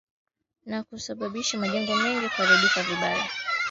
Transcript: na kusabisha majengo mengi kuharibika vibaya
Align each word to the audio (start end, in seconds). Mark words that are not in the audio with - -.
na 0.65 0.83
kusabisha 0.83 1.57
majengo 1.57 1.95
mengi 1.95 2.29
kuharibika 2.29 2.83
vibaya 2.83 3.29